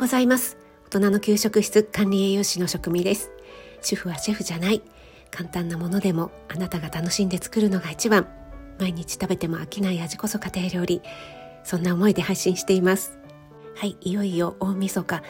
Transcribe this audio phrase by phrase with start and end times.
[0.00, 0.56] うございます。
[0.86, 3.30] 大人の給食室管理栄養士の職味です。
[3.82, 4.80] 主婦はシェフじゃない。
[5.30, 8.26] 簡単なものでもあなたが楽しんで作るのが一番。
[8.78, 11.02] 毎日食べても飽きない味こそ家庭料理。
[11.64, 13.18] そんな思いで配信しています。
[13.76, 15.22] はいいよいよ大晦日。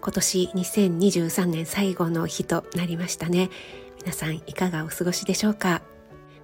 [0.00, 3.50] 今年2023年最後の日となりましたね。
[4.02, 5.82] 皆さんいかがお過ごしでしょうか？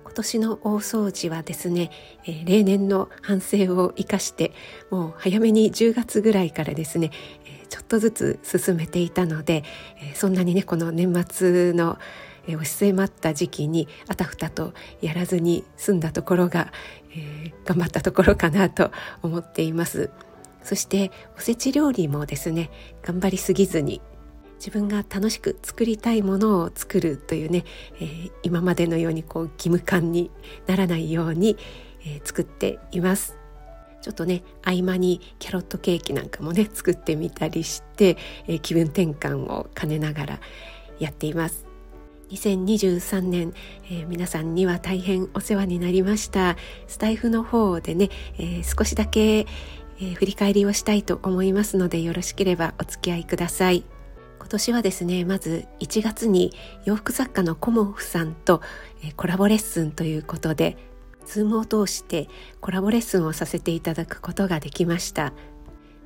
[0.02, 1.90] 今年の大掃除はですね、
[2.24, 4.52] えー、例年の反省を生かして
[4.90, 7.12] もう早めに10月ぐらいからですね、
[7.68, 9.64] ちょっとずつ進めていたので、
[10.00, 11.98] えー、そんなにねこの年末の
[12.48, 16.72] え押し迫った時期にあたふたとやらずに済んだところが、
[17.14, 18.90] えー、頑張ったところかなと
[19.22, 20.10] 思っています。
[20.62, 22.70] そしておせち料理もですね
[23.02, 24.02] 頑張りすぎずに
[24.58, 27.64] 自分が楽しく作りたいものを作るというね、
[28.00, 30.30] えー、今までのようにこう義務感に
[30.66, 31.56] ならないように、
[32.04, 33.37] えー、作っています。
[34.00, 40.40] ちょっとね合間にキャロットケーキなんかもね作ってみたりして、えー、気分転換を兼ねながら
[40.98, 41.66] やっています。
[42.30, 43.54] 2023年、
[43.84, 46.56] えー、皆さんには大変お世話になりました。
[46.86, 53.84] スタイフの方でね、えー、少しだけ、えー、振り返りをしたいと思いますのでよろしければお付き合いください。
[54.38, 56.52] 今年はですねまず1月に
[56.84, 58.62] 洋服作家のコモフさんと、
[59.04, 60.76] えコラボレッスンということで
[61.28, 62.28] Zoom を通して
[62.60, 65.32] コラボレッスンをさせていただくことができました。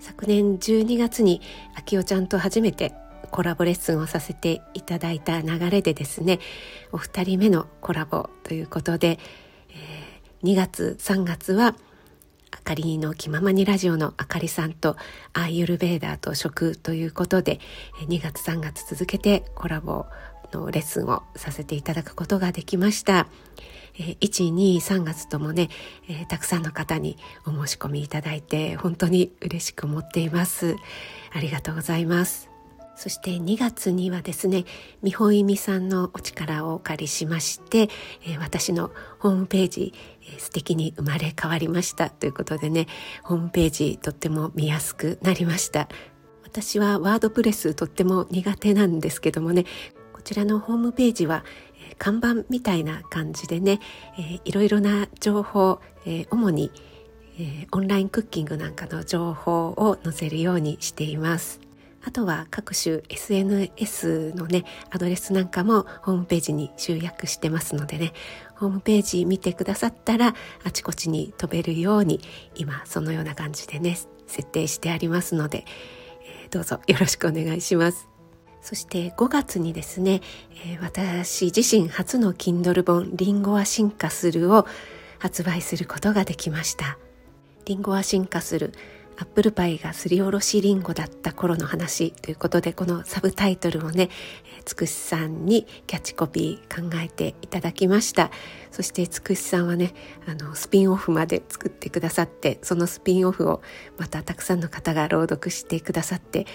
[0.03, 1.41] 昨年12月に
[1.77, 2.93] あきおちゃんと初めて
[3.31, 6.41] コラボレッスンをさせていただいた流れでですね
[6.91, 9.21] お二人目のコラボということで、
[9.71, 11.77] えー、2月3月は
[12.51, 14.97] あかりの気ままにラジオのあかりさんと
[15.33, 17.61] アーユルベーダーと食ということで
[18.09, 20.05] 2月3月続けてコラボ
[20.61, 23.27] のレッスンをさせていただくことができました。
[23.99, 25.69] え1、2、3月ともね、
[26.09, 30.77] えー、たくさんの方にお申し込みいただいて本当に嬉しく思っています。
[31.33, 32.53] ありがとうございます。
[32.95, 34.65] そして2月にはですね
[35.03, 37.89] 美穂意味さんのお力をお借りしまして、
[38.25, 42.87] えー、私のホームページ、えー、素敵に生まれ変わりましたということでね
[43.25, 45.89] ホームページとっても見やすくなりました
[46.45, 49.65] 私はワードプレスとっても苦手なんですけどもね
[50.23, 51.45] ちらのホームページは、
[51.91, 53.81] え、看板みたいな感じでね、
[54.19, 56.71] えー、いろいろな情報、えー、主に、
[57.39, 61.61] えー、オンラインクッキングなんかの情報を載せるようにしています
[62.05, 68.13] あとは各種 SNS のね、アドレスなんかもホームページに集約してますのでね、
[68.57, 70.35] ホームページ見てくださったら
[70.65, 72.21] あちこちに飛べるように
[72.57, 73.97] 今そのような感じでね、
[74.27, 75.65] 設定してありますので、
[76.51, 78.12] どうぞよろしくお願いします。
[78.63, 80.21] そして5月にですね、
[80.65, 84.67] えー、私自身初の Kindle 本リンゴは進化するを
[85.19, 86.99] 発売することができました。
[87.65, 88.73] リンゴは進化する
[89.19, 94.09] アップルパイがすりおろしりんごだった頃の話ということでこのサブタイトルをね
[94.65, 98.31] つくしさんにキャッチコピー考えていただきました
[98.71, 99.95] そしてつくしさんはね
[100.27, 103.61] あのスピンオフまで作ってくださってそのスピンオフを
[103.99, 106.47] またたくさんの方が朗読してくださって、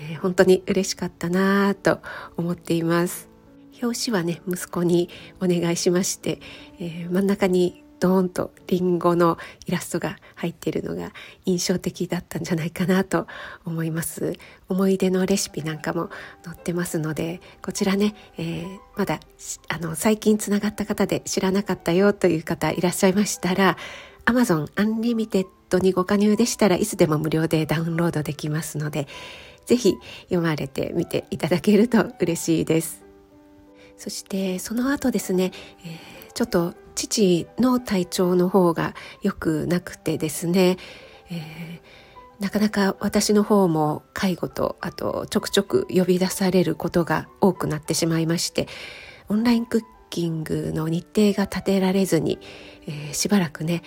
[0.00, 2.00] えー、本当に嬉しかったなと
[2.36, 3.28] 思っています。
[3.82, 5.08] 表紙はね息子に
[5.40, 6.40] お願いしまして、
[6.78, 11.12] えー、真ん中にドーンとリンゴのイラストが入っているのが
[11.44, 13.26] 印象的だったんじゃないかなと
[13.64, 14.32] 思います。
[14.68, 16.08] 思い出のレシピなんかも
[16.42, 19.20] 載ってますのでこちらね、えー、まだ
[19.68, 23.76] あの最近つながった方で知らなかったよという方いらっしゃいましたら
[24.24, 25.46] Amazon Unlimited
[25.82, 29.06] にご加入でしたらいつでも無料でダウンロードできますので
[29.70, 29.94] ぜひ
[30.24, 33.04] 読まれてみていただけると嬉しいです。
[33.96, 35.52] そしてその後ですね、
[35.84, 40.76] えーちょっと父の体調の方が良くなくてですね、
[41.30, 48.68] えー、なかなか私の方も介護とあとちょくちょく呼び出されることが多くなってしまいまして
[49.28, 52.38] オンラインクッキングの日程が立てられずに、
[52.86, 53.82] えー、しばらくね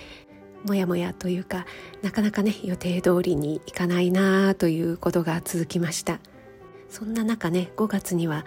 [0.66, 1.66] もやもやというか
[2.02, 6.20] なかなかね予定通りにいかないなということが続きました。
[6.90, 8.46] そんな中ね5月には、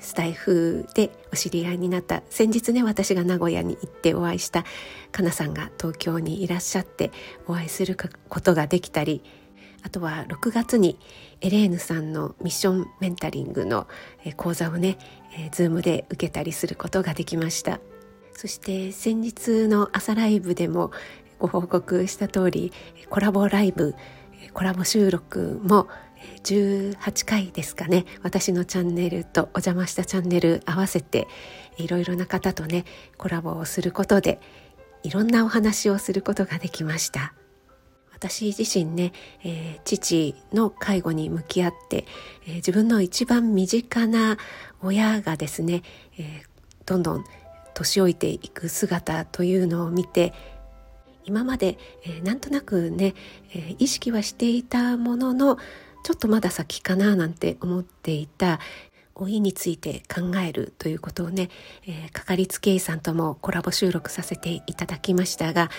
[0.00, 4.64] スタイフでお知り合いになった先日ね私が名古屋に行ってお会いした
[5.12, 7.12] かなさんが東京にいらっしゃって
[7.46, 7.96] お会いする
[8.28, 9.22] ことができたり
[9.82, 10.98] あとは6月に
[11.40, 13.86] エレーヌさんのミッションメンタリングの
[14.36, 14.98] 講座をね、
[15.38, 17.80] えー、ズームで受けたりすることができました。
[18.34, 20.92] そして先日の朝ライブでも
[21.40, 22.72] ご報告した通り
[23.08, 23.94] コラボライブ
[24.52, 25.88] コラボ収録も
[26.44, 28.04] 18回ですかね。
[28.22, 31.26] 私のチャンネルとお邪魔したチャンネル合わせて
[31.78, 32.84] いろいろな方とね
[33.16, 34.38] コラボをすることで
[35.02, 37.32] いろんなお話をすることができました。
[38.12, 42.04] 私自身ね、えー、父の介護に向き合って、
[42.46, 44.36] えー、自分の一番身近な
[44.82, 45.82] 親がですね、
[46.18, 46.44] えー、
[46.84, 47.24] どんどん
[47.72, 50.34] 年老いていく姿というのを見て
[51.30, 53.14] 今まで、えー、なんとなくね、
[53.54, 55.58] えー、意識はしていたものの
[56.02, 58.58] ちょっとまだ先かななんて思っていた
[59.14, 61.48] 老いについて考えるということをね、
[61.86, 65.70] えー、かかりつけ医さんともコラボ収録させていただきましたが、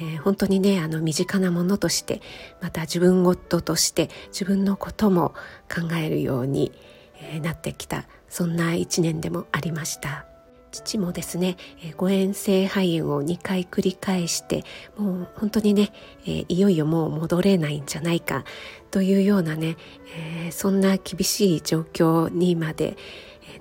[0.00, 2.22] えー、本当にねあの身近なものとして
[2.62, 5.34] また自分事ととして自分のことも
[5.68, 6.72] 考えるように、
[7.20, 10.35] え、なってきたそんな一年でもありました。
[10.76, 14.64] 父もですね、え誤嚥性肺炎を2回繰り返して
[14.96, 15.92] もう本当にね、
[16.26, 18.44] えいよいよもう戻れないんじゃないか
[18.90, 19.76] というようなね、
[20.16, 22.96] えー、そんな厳しい状況にまで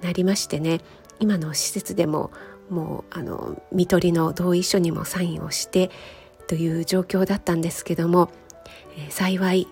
[0.02, 0.82] なりましてね
[1.20, 2.32] 今の施設でも
[2.70, 5.92] もうあの看取りの同意書にもサインをして
[6.48, 8.32] という状況だったんですけども、
[8.98, 9.68] えー、幸い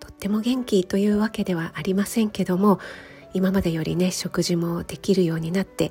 [0.00, 2.78] とっても元気というわけではありませんけども
[3.34, 5.90] 今までよりね食事もできるようになって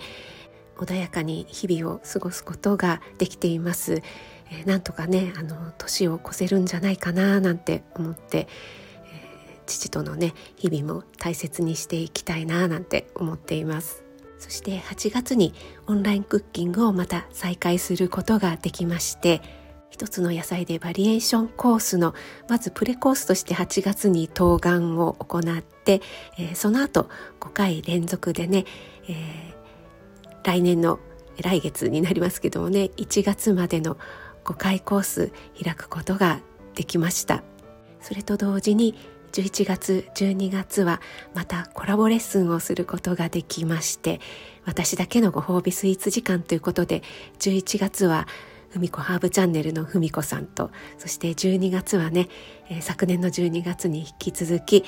[0.82, 4.02] 穏やかに日々を過ごすことができています、
[4.52, 8.48] えー、なんとかねあの年を越せるんじゃないかななんて思って、
[9.06, 14.04] えー、父とのね日々も大切にしていきたいななんて思っています。
[14.40, 15.54] そして8月に
[15.86, 19.40] オンラインクッキングをまた再開することができまして
[19.92, 22.16] 一つの野菜でバリエーションコースの
[22.48, 26.02] まずプレコースとして8月に冬瓜を行って、
[26.40, 27.08] えー、その後
[27.40, 28.66] 5回連続でね、
[29.08, 29.51] えー、
[30.44, 31.00] 来年の
[31.42, 33.98] 来月になりますけどもね1月までの
[34.44, 36.40] 5回コース開くことが
[36.76, 37.44] できました。
[38.02, 38.96] それと同時に
[39.32, 41.02] 11月12月は
[41.34, 44.20] またコラボレッスンをすることができまして
[44.66, 47.02] 私だけのご褒美スイーツ時間ということで
[47.40, 48.28] 11月は
[48.70, 52.28] ふみこハーブチャンネルのふみこさんとそして12月はね、
[52.70, 54.84] えー、昨年の12月に引き続き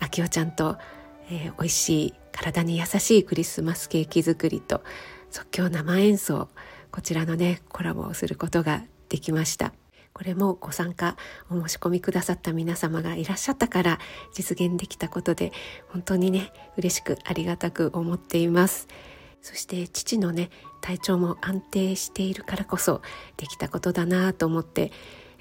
[0.00, 0.76] あきおちゃんと、
[1.30, 4.82] えー、美味しい体に優しいクリスマスケーキ作りと
[5.30, 6.48] 即興生演奏
[6.92, 9.72] こちらのねコラボをすることができました。
[10.12, 11.14] これもご参加
[11.50, 13.98] お申し込みくださった皆様がいらっしゃったから
[14.32, 15.52] 実現できたことで
[15.88, 18.88] 本当にね嬉しくありがたく思っています。
[19.42, 20.50] そして父のね
[20.80, 23.02] 体調も安定しているからこそ
[23.36, 24.90] できたことだなと思って、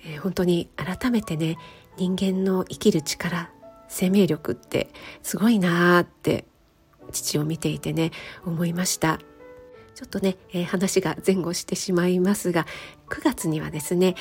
[0.05, 1.57] えー、本当に改めてね
[1.97, 3.49] 人間の生きる力
[3.87, 4.89] 生命力って
[5.23, 6.45] すごいなって
[7.15, 8.11] 父を見ていてね
[8.45, 9.19] 思いました。
[9.95, 12.67] ちょっとね、えー、話が前後してしまいますが
[13.07, 14.15] 9月にはですね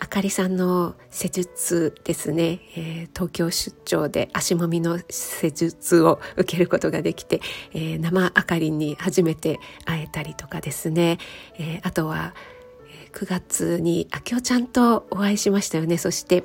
[0.00, 7.40] あかりさんの施術ですね、えー、東京出張で足もみの施術を受けることができて、
[7.72, 11.18] えー、生あかりに初めて会えたりとかですね、
[11.60, 12.34] え、あとは
[13.12, 15.96] 9月にあきおちゃんとお会いしましたよね。
[15.96, 16.44] そして、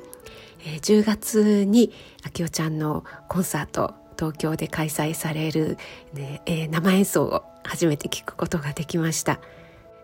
[0.64, 1.92] え、10月に
[2.24, 5.78] あきおちゃんのコンサート東京で開催される、
[6.12, 9.40] ねえー、生演奏を初めて聞くことができました。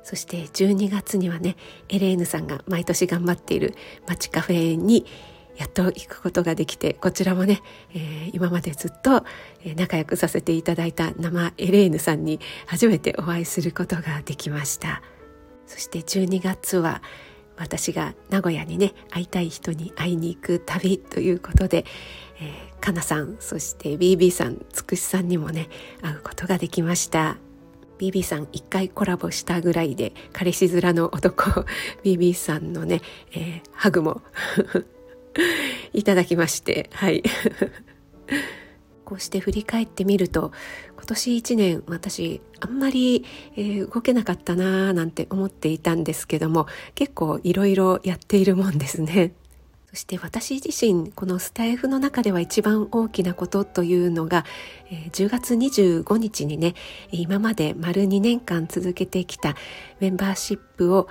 [0.02, 1.56] そして12月にはね
[1.88, 3.74] エレーヌさんが毎年頑張っている
[4.06, 5.06] 街カフェに
[5.56, 7.60] やっと行くことができてこちらもね、
[7.94, 9.24] えー、今までずっと
[9.76, 15.02] 仲良くさせていただいた生エレーヌさんに初めてお会いすることができました。
[15.66, 17.02] そして12月は
[17.56, 21.84] 私が名古屋にね会いたい人に会いに行く旅ということで、
[22.42, 25.68] えー、かなさんそして BB さんつくしさんにもね
[26.02, 27.36] 会うことができました
[27.98, 31.64] BB さん一回コラボしたぐらいで彼氏面の男
[32.02, 33.00] BB さんのね、
[33.32, 34.22] えー、ハグも
[35.94, 37.22] いただきましてはい
[39.04, 40.52] こうして振り返ってみると
[40.96, 43.24] 今年1年私あんまり、
[43.56, 49.34] えー、動けなかったなーなんて思っていたんですけども結構いろいろやっているもんですね。
[49.92, 54.46] そして私自身このスタイフの中では一番大きなことというのが、
[54.90, 56.72] えー、10月25日にね
[57.10, 59.54] 今まで丸2年間続けてきた
[60.00, 61.08] メンバーシップを、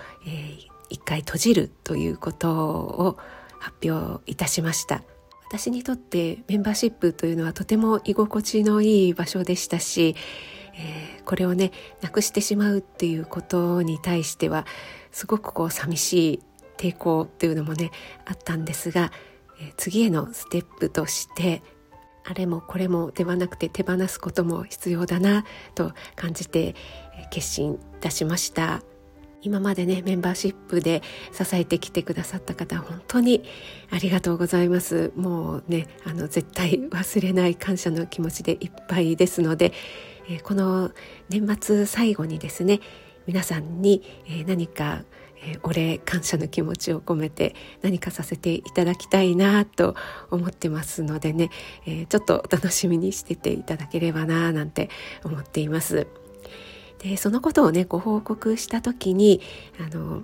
[0.89, 3.17] 一回閉じるということを
[3.59, 5.03] 発表いたしました。
[5.47, 10.15] 私にとってメンバーシップというのはとても居心地のいい場所でしたし、
[10.73, 11.71] えー、これをね
[12.01, 14.65] なくしてしまうっていうことに対しては
[15.11, 16.39] すごくこう寂しい
[16.81, 17.91] 抵抗っていうのもね
[18.25, 19.11] あったんですが、
[19.61, 21.61] え、次へのステップとして
[22.23, 25.45] あれもこれもではなくて手放すことも必要だな
[25.75, 26.75] と感じて、
[27.19, 28.81] え、決心いたしました。
[29.43, 33.43] 今までねメンバーシップで支えてきてくださった方本当に
[33.89, 35.11] ありがとうございます。
[35.15, 39.73] もうねあの絶対忘れない感謝の気持ちでいっぱいですので、
[40.29, 40.91] え、この
[41.29, 42.79] 年末最後にですね
[43.27, 45.03] 皆さんに、え、何か
[45.41, 49.95] えー、お礼感謝の気持ちを込めて何かさせていただきたいなと
[50.29, 51.49] 思ってますのでね、
[51.85, 54.89] えー、ちょっと楽しみにしてていただければななんて
[55.23, 56.07] 思っています。
[56.99, 59.41] でそのことをねご報告した時に
[59.79, 60.21] あの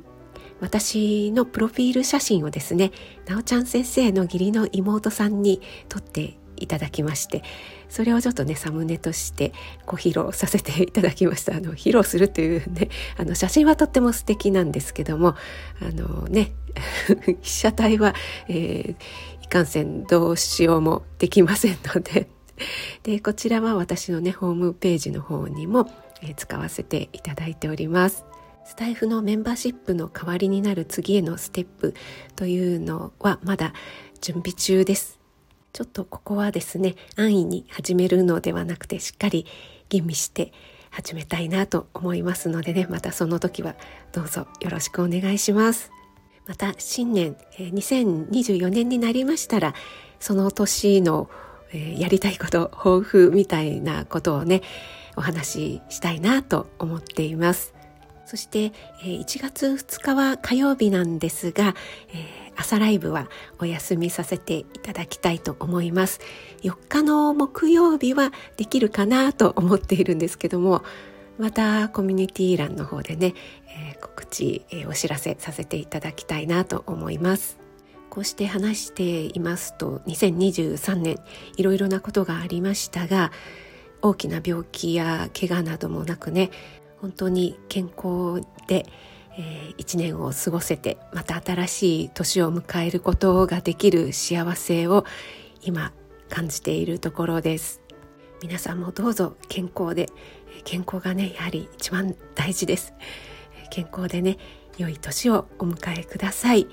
[0.60, 2.92] 私のプロフィール写真をですね
[3.26, 7.44] なおちゃん先生の義理の妹さんに撮っていただきまして
[7.90, 9.54] それをちょっとねサムネとして
[9.86, 15.36] ご披露させていただきましたあの披露するというねあの写真はとっても素敵なんですけども
[15.82, 16.54] あのね
[17.42, 18.14] 被写体は、
[18.48, 22.30] えー、いかんせんどうしようもできませんので
[23.04, 25.90] でこちらは私のねホームページの方にも、
[26.22, 28.26] えー、使わせていただいております。
[28.68, 31.94] スタイフのメンバーシップの代わりになる次へのステップ
[32.36, 33.72] というのはまだ
[34.20, 35.17] 準備中です。
[35.78, 39.46] ちょっとここはですね安易に始めるのではなくてしっかり
[39.90, 40.52] 吟味して
[40.90, 43.76] 始めたいなと思いますのでねまたその時は
[44.12, 45.92] どうぞよろしくお願いします。
[46.48, 49.76] また新年2024年になりましたら
[50.20, 51.30] その年の
[51.72, 54.64] やりたいこと抱負みたいなことをね
[55.16, 57.77] お話ししたいなと思っています。
[58.28, 61.74] そして1月2日は火曜日なんですが、
[62.10, 63.30] えー朝ライブは
[63.60, 66.20] お休みさせていただきたいと思います。
[66.64, 70.84] 4日の木曜日はできるかなと思っているんですけども
[71.38, 73.36] またコミュニティ欄の方でね、
[73.68, 77.60] えー、告知、えー、お知らせさせていただきたいなと思います。
[78.10, 81.20] こうして話していますと2023年
[81.58, 83.32] いろいろなことがありましたが
[84.02, 86.50] 大きな病気や怪我などもなくね
[87.02, 88.86] 本当に健康で
[89.38, 95.06] えー、1年を過ごせてまた新しい年を迎えることができる幸せを
[95.62, 95.94] 今
[96.30, 97.82] 感じているところです。
[98.42, 100.08] 皆さんもどうぞ健康で
[100.64, 102.94] 健康がねやはり一番大事です。
[103.70, 104.38] 健康でね
[104.78, 106.68] 良い年をお迎えください、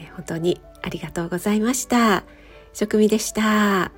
[0.00, 2.24] えー、本当にありがとうございました。
[2.72, 3.92] 食味でした。